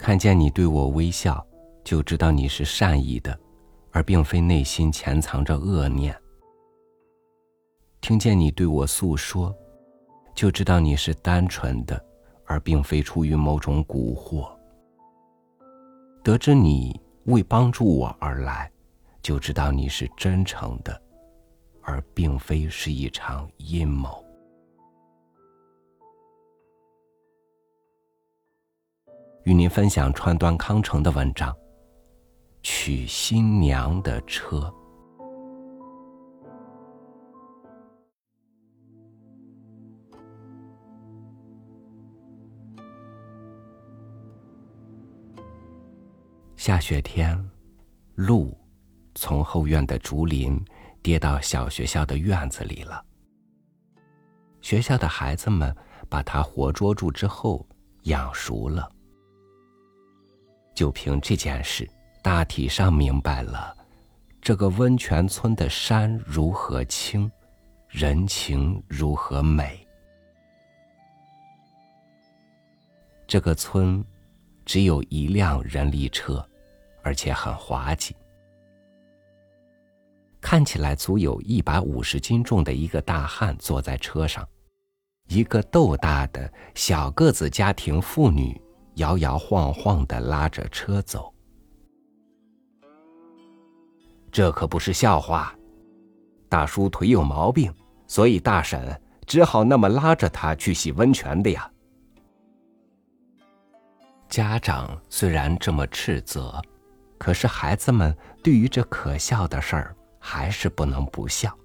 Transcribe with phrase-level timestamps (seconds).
[0.00, 1.46] 看见你对我微笑，
[1.84, 3.38] 就知道你是善意的，
[3.90, 6.18] 而并非内心潜藏着恶念。
[8.00, 9.54] 听见你对我诉说，
[10.34, 12.02] 就知道你是单纯的，
[12.46, 14.50] 而并非出于某种蛊惑。
[16.24, 18.72] 得知你为帮助我而来，
[19.20, 20.98] 就知道你是真诚的，
[21.82, 24.24] 而并非是一场阴谋。
[29.50, 31.52] 与您分享川端康成的文章
[32.62, 34.58] 《娶新娘的车》。
[46.54, 47.36] 下雪天，
[48.14, 48.56] 路
[49.16, 50.64] 从后院的竹林
[51.02, 53.04] 跌到小学校的院子里了。
[54.60, 55.76] 学校的孩子们
[56.08, 57.66] 把它活捉住之后
[58.04, 58.88] 养熟了。
[60.74, 61.88] 就凭这件事，
[62.22, 63.76] 大体上明白了
[64.40, 67.30] 这个温泉村的山如何清，
[67.88, 69.86] 人情如何美。
[73.26, 74.02] 这个村
[74.64, 76.44] 只有一辆人力车，
[77.02, 78.14] 而且很滑稽，
[80.40, 84.48] 看起来足有一百五十斤重的一个大汉坐在车上，
[85.28, 88.60] 一个豆大的小个子家庭妇女。
[88.94, 91.32] 摇摇晃晃的拉着车走，
[94.30, 95.54] 这可不是笑话。
[96.48, 97.72] 大叔腿有毛病，
[98.06, 101.70] 所以大婶只好那么拉着他去洗温泉的呀。
[104.28, 106.60] 家长虽然这么斥责，
[107.18, 111.56] 可是孩子们对于这可笑的事儿还是不能不笑。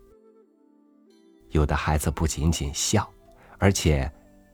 [1.50, 3.08] 有的孩子不仅仅笑，
[3.58, 4.12] 而且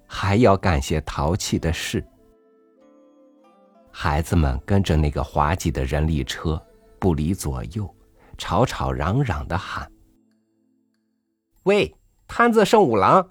[0.08, 2.06] 还要干些淘气的事。
[3.92, 6.62] 孩子们跟着那个滑稽的人力车，
[7.00, 7.94] 不离左右，
[8.38, 9.92] 吵吵嚷嚷的喊
[11.64, 11.94] ：“喂，
[12.28, 13.30] 摊子圣五郎，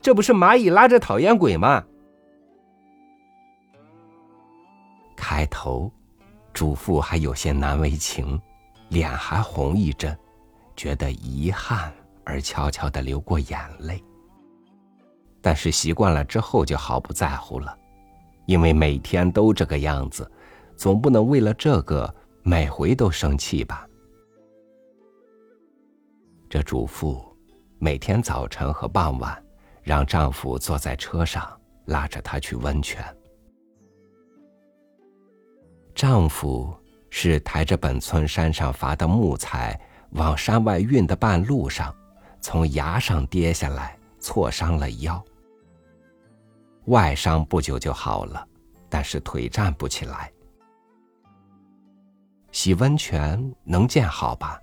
[0.00, 1.84] 这不是蚂蚁拉着讨厌鬼吗？”
[5.16, 5.90] 开头，
[6.52, 8.40] 主妇还有些难为情，
[8.88, 10.16] 脸还红一阵，
[10.76, 11.92] 觉得遗憾
[12.24, 14.02] 而悄悄的流过眼泪。
[15.40, 17.76] 但是习惯了之后，就毫不在乎了。
[18.48, 20.28] 因为每天都这个样子，
[20.74, 23.86] 总不能为了这个每回都生气吧？
[26.48, 27.22] 这主妇
[27.78, 29.44] 每天早晨和傍晚，
[29.82, 31.46] 让丈夫坐在车上
[31.84, 33.04] 拉着她去温泉。
[35.94, 36.74] 丈夫
[37.10, 39.78] 是抬着本村山上伐的木材
[40.12, 41.94] 往山外运的半路上，
[42.40, 45.22] 从崖上跌下来，挫伤了腰。
[46.88, 48.46] 外伤不久就好了，
[48.88, 50.30] 但是腿站不起来。
[52.50, 54.58] 洗温泉能见好吧？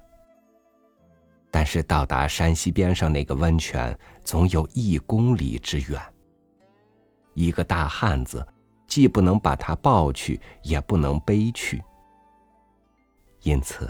[1.52, 6.02] 但是到达山西边上那个温泉，总有一公里之远。
[7.36, 8.46] 一个大汉子，
[8.88, 11.82] 既不能把他抱去，也不能背去。
[13.44, 13.88] 因此，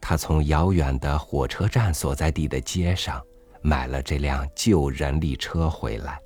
[0.00, 3.20] 他从遥远的火车站所在地的街上
[3.62, 6.20] 买了这辆旧人力车回来。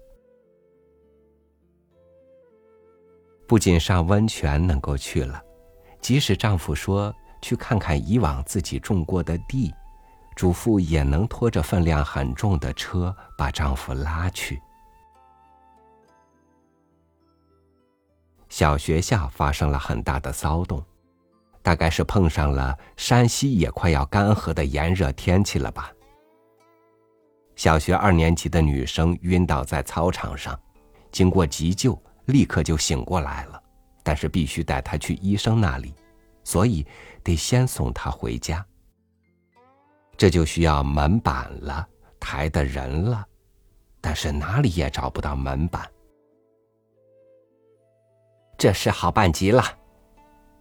[3.48, 5.42] 不仅上温泉能够去了，
[6.02, 9.74] 即使丈夫说去看看以往自己种过的地，
[10.36, 14.60] 主妇也能拖着分量很重的车把丈夫拉去。
[18.50, 20.84] 小学校发生了很大的骚动，
[21.62, 25.90] 大概是碰上了山西也快要干涸的炎热天气了吧。
[27.56, 30.58] 小学二年级的女生晕倒在操场上，
[31.10, 31.98] 经过急救。
[32.28, 33.62] 立刻就醒过来了，
[34.02, 35.94] 但是必须带他去医生那里，
[36.44, 36.86] 所以
[37.22, 38.64] 得先送他回家。
[40.16, 41.88] 这就需要门板了，
[42.20, 43.26] 抬的人了，
[44.00, 45.90] 但是哪里也找不到门板。
[48.58, 49.62] 这事好办极了，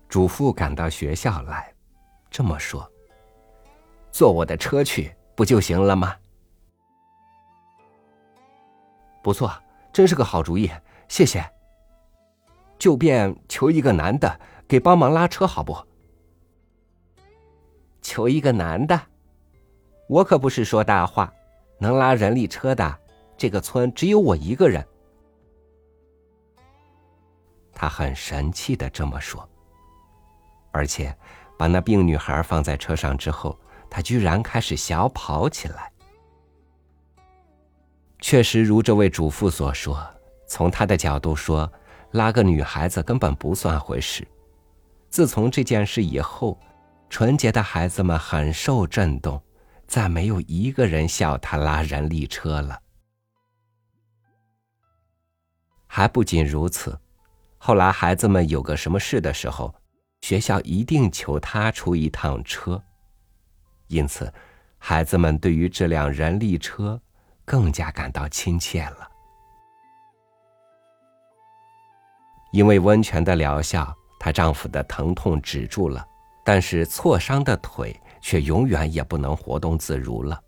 [0.08, 1.74] 主妇赶到学校来，
[2.30, 2.90] 这么说
[4.12, 6.16] ：“坐我的车去不就行了吗？”
[9.22, 9.52] 不错，
[9.92, 10.72] 真是个好主意，
[11.10, 11.44] 谢谢。
[12.78, 15.76] 就便求一个男的给帮忙拉车，好不？
[18.02, 19.00] 求一个男的，
[20.08, 21.34] 我可不是说大话，
[21.80, 23.00] 能拉人力车的，
[23.36, 24.86] 这个村只有我一个人。
[27.74, 29.48] 他很神气的这么说，
[30.72, 31.16] 而且
[31.58, 33.60] 把那病女孩放在车上之后，
[33.90, 35.92] 他居然开始小跑起来。
[38.20, 40.00] 确实如这位主妇所说，
[40.48, 41.70] 从他的角度说。
[42.12, 44.28] 拉个女孩子根本不算回事。
[45.10, 46.60] 自从这件事以后，
[47.10, 49.42] 纯洁的孩子们很受震动，
[49.88, 52.80] 再没有一个人笑他拉人力车了。
[55.86, 57.00] 还不仅如此，
[57.58, 59.74] 后来孩子们有个什么事的时候，
[60.22, 62.84] 学校一定求他出一趟车，
[63.88, 64.32] 因此，
[64.78, 67.02] 孩子们对于这辆人力车
[67.46, 69.10] 更加感到亲切了。
[72.52, 76.06] 因为温泉的疗效，她丈夫的疼痛止住了，
[76.46, 80.40] 但是挫伤的腿却永远也不能活动自如了。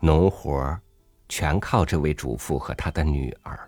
[0.00, 0.80] 农活儿
[1.28, 3.58] 全靠这位主妇和她的女儿，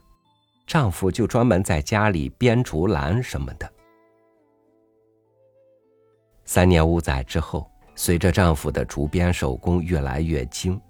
[0.67, 3.71] 丈夫就专门在家里编竹篮什么的。
[6.44, 10.81] 三年五载之后，随着丈夫的竹编手工越来越精，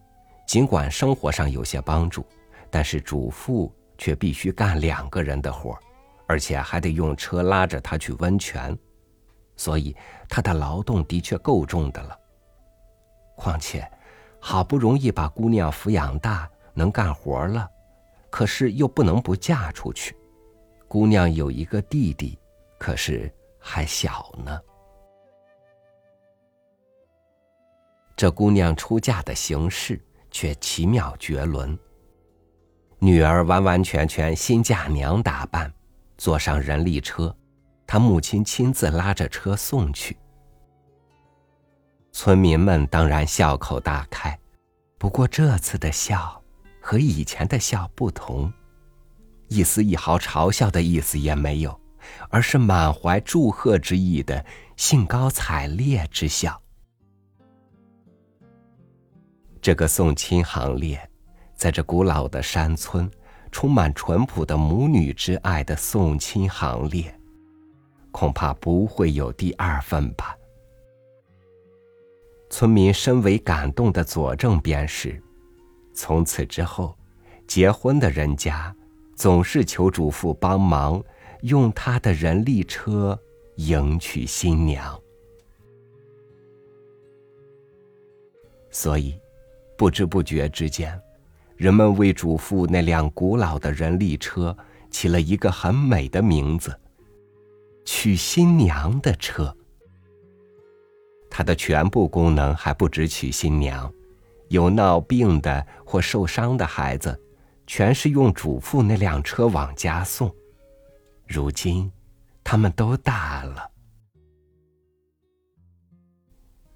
[0.47, 2.25] 尽管生活上有些帮助，
[2.71, 5.81] 但是主妇却必须干两个人的活儿。
[6.31, 8.79] 而且还得用车拉着他去温泉，
[9.57, 9.97] 所以
[10.29, 12.17] 他的劳动的确够重的了。
[13.35, 13.85] 况且，
[14.39, 17.69] 好不容易把姑娘抚养大，能干活了，
[18.31, 20.17] 可是又不能不嫁出去。
[20.87, 22.39] 姑娘有一个弟弟，
[22.79, 23.29] 可是
[23.59, 24.57] 还小呢。
[28.15, 30.01] 这姑娘出嫁的形式
[30.31, 31.77] 却奇妙绝伦。
[33.01, 35.75] 女儿完完全全新嫁娘打扮。
[36.21, 37.35] 坐上人力车，
[37.87, 40.15] 他母亲亲自拉着车送去。
[42.13, 44.39] 村民们当然笑口大开，
[44.99, 46.43] 不过这次的笑
[46.79, 48.53] 和以前的笑不同，
[49.49, 51.81] 一丝一毫嘲笑的意思也没有，
[52.29, 54.45] 而是满怀祝贺之意的
[54.77, 56.61] 兴高采烈之笑。
[59.63, 61.11] 这个送亲行列，
[61.55, 63.11] 在这古老的山村。
[63.53, 67.15] 充满淳朴的母女之爱的送亲行列，
[68.11, 70.37] 恐怕不会有第二份吧。
[72.49, 75.23] 村民深为感动的佐证便是：
[75.93, 76.97] 从此之后，
[77.47, 78.75] 结婚的人家
[79.15, 81.03] 总是求主妇帮忙，
[81.43, 83.19] 用他的人力车
[83.57, 85.01] 迎娶新娘。
[88.71, 89.21] 所以，
[89.77, 91.01] 不知不觉之间。
[91.61, 94.57] 人们为主妇那辆古老的人力车
[94.91, 96.75] 起了一个很美的名字——
[97.85, 99.55] 娶新娘的车。
[101.29, 103.93] 它的全部功能还不止娶新娘，
[104.49, 107.21] 有闹病的或受伤的孩子，
[107.67, 110.35] 全是用主妇那辆车往家送。
[111.29, 111.93] 如今，
[112.43, 113.71] 他们都大了，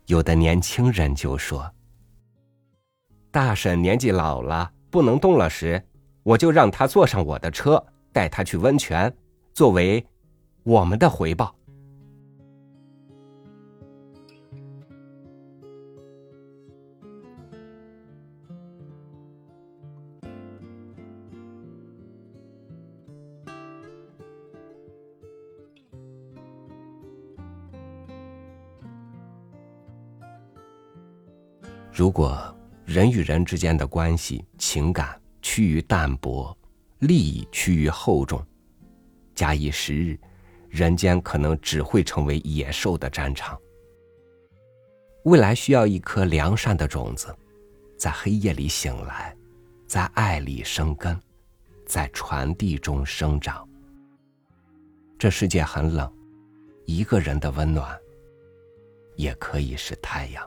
[0.04, 1.72] 有的年轻人就说。
[3.31, 5.82] 大婶年纪老了，不能动了时，
[6.23, 9.12] 我就让他坐上我的车，带他去温泉，
[9.52, 10.06] 作为
[10.62, 11.52] 我们的回报。
[31.93, 32.53] 如果。
[32.84, 36.56] 人与人之间的关系、情感趋于淡薄，
[36.98, 38.44] 利益趋于厚重，
[39.34, 40.19] 假以时日，
[40.69, 43.58] 人间可能只会成为野兽的战场。
[45.24, 47.34] 未来需要一颗良善的种子，
[47.96, 49.34] 在黑夜里醒来，
[49.86, 51.19] 在爱里生根，
[51.86, 53.67] 在传递中生长。
[55.19, 56.12] 这世界很冷，
[56.84, 57.98] 一个人的温暖，
[59.17, 60.46] 也可以是太阳。